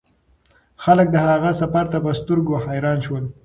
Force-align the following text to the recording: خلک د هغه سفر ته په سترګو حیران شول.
خلک 0.83 1.07
د 1.11 1.17
هغه 1.27 1.51
سفر 1.61 1.85
ته 1.91 1.97
په 2.05 2.11
سترګو 2.19 2.53
حیران 2.65 2.97
شول. 3.05 3.23